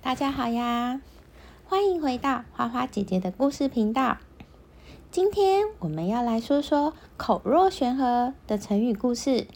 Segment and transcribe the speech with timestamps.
[0.00, 1.00] 大家好呀！
[1.64, 4.18] 欢迎回到花花姐姐的故事频道。
[5.10, 9.48] 今天我们要来说说“口若悬河”的成语故事。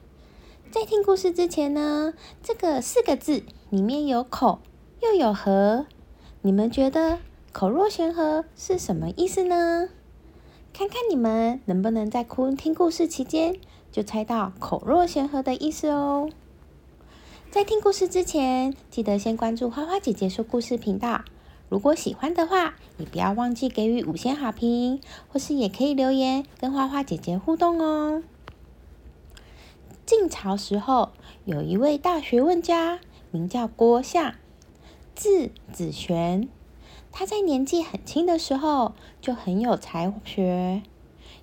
[0.72, 4.58] 在听故事之前呢，这个四个字里面有“口”
[5.00, 5.86] 又有“河”，
[6.43, 7.18] 你们觉得
[7.52, 9.88] “口若悬河”是什么意思呢？
[10.72, 13.61] 看看你们能不能在哭听故事期间
[13.93, 16.29] 就猜到“口若悬河”的意思哦。
[17.56, 21.22] 在听故事之前，记得先关注花花姐姐说故事频道。
[21.70, 28.22] 如果喜欢的话，也不要忘记给予五星好评，或是也可以留言跟花花姐姐互动哦。
[30.04, 31.12] 晋朝时候，
[31.46, 34.34] 有一位大学问家，名叫郭象，
[35.14, 36.50] 字子玄。
[37.10, 40.82] 他在年纪很轻的时候就很有才学，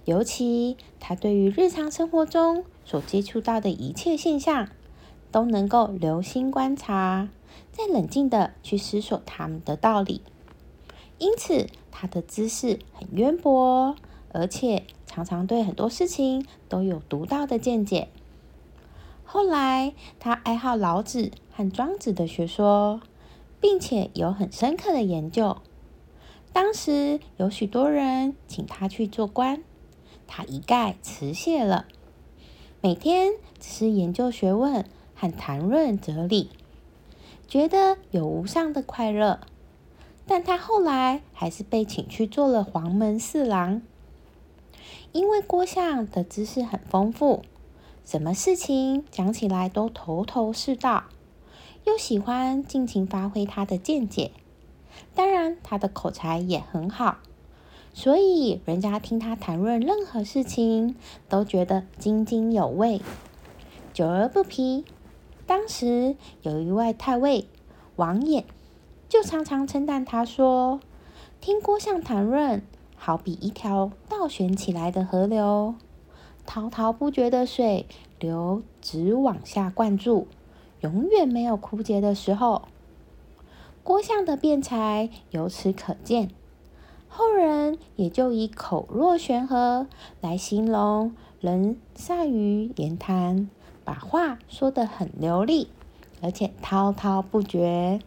[0.05, 4.69] 尤其他对于日常生活中所接触到的一切现象。
[5.33, 7.27] 都能够留心观察，
[7.71, 10.21] 再冷静的去思索他们的道理，
[11.17, 13.95] 因此他的知识很渊博，
[14.31, 18.09] 而且常常对很多事情都有独到的见解。
[19.25, 23.01] 后来他爱好老子和庄子的学说，
[23.59, 25.57] 并且有很深刻的研究。
[26.51, 29.63] 当时有许多人请他去做官，
[30.27, 31.87] 他一概辞谢了，
[32.81, 34.85] 每天只是研究学问。
[35.15, 36.49] 和谈论哲理，
[37.47, 39.39] 觉得有无上的快乐，
[40.25, 43.81] 但他后来还是被请去做了黄门侍郎。
[45.11, 47.43] 因为郭象的知识很丰富，
[48.03, 51.03] 什么事情讲起来都头头是道，
[51.85, 54.31] 又喜欢尽情发挥他的见解，
[55.13, 57.19] 当然他的口才也很好，
[57.93, 60.95] 所以人家听他谈论任何事情
[61.29, 62.99] 都觉得津津有味，
[63.93, 64.83] 久而不疲。
[65.55, 67.45] 当时有一位太尉
[67.95, 68.43] 王衍，
[69.07, 70.79] 就常常称赞他说
[71.39, 72.63] ：“听郭象谈论，
[72.95, 75.75] 好比一条倒悬起来的河流，
[76.47, 77.85] 滔滔不绝的水
[78.19, 80.25] 流直往下灌注，
[80.81, 82.63] 永远没有枯竭的时候。”
[83.83, 86.31] 郭象的辩才由此可见，
[87.07, 89.85] 后人也就以“口若悬河”
[90.19, 93.51] 来形容人善于言谈。
[93.83, 95.69] 把话说得很流利，
[96.21, 97.99] 而且滔滔不绝。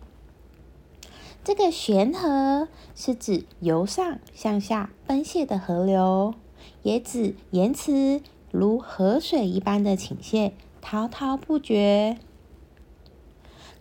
[1.45, 2.67] 这个“悬河”
[2.97, 6.35] 是指由上向下奔泻的河流，
[6.83, 8.21] 也指言辞
[8.51, 12.19] 如河水一般的倾泻，滔滔不绝。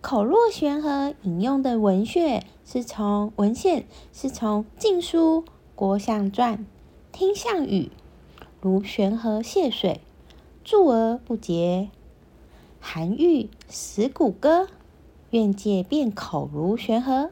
[0.00, 5.42] 口若悬河引用的文献是从文献是从《晋书·
[5.74, 6.58] 郭象传》，
[7.10, 7.90] 听项羽
[8.60, 10.00] 如悬河泻水。
[10.66, 11.90] 注而不竭。
[12.80, 14.64] 韩愈《石鼓歌》
[15.30, 17.30] 愿借变口如悬河。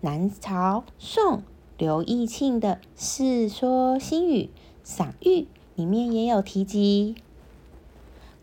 [0.00, 1.42] 南朝宋
[1.76, 4.44] 刘义庆的《世说新语·
[4.84, 5.40] 赏玉》
[5.74, 7.16] 里面也有提及。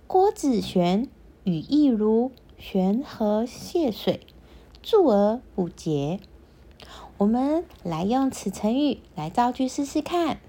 [0.06, 1.08] 郭子玄
[1.46, 4.28] 语意如悬河泻水，
[4.84, 6.20] 注而不竭。
[7.18, 10.40] 我们来用此成语来造句试试看。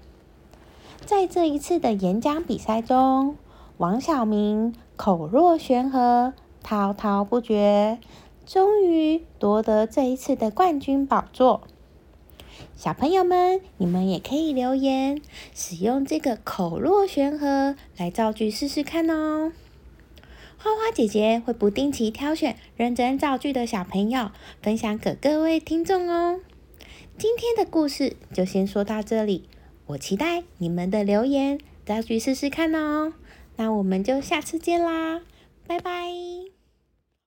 [1.05, 3.35] 在这一次的演讲比赛中，
[3.77, 7.97] 王小明口若悬河，滔滔不绝，
[8.45, 11.61] 终于夺得这一次的冠军宝座。
[12.75, 15.21] 小朋友们，你们也可以留言，
[15.53, 19.51] 使用这个“口若悬河”来造句试试看哦。
[20.57, 24.31] 花花姐姐会不定期挑选认真造句的小朋友，
[24.61, 26.39] 分享给各位听众哦。
[27.17, 29.49] 今天的故事就先说到这里。
[29.89, 33.13] 我期待你们的留言，再去试试看哦。
[33.55, 35.21] 那我们就下次见啦，
[35.65, 36.58] 拜拜。